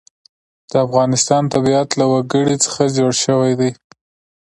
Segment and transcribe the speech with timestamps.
[0.71, 3.71] د افغانستان طبیعت له وګړي څخه جوړ شوی دی.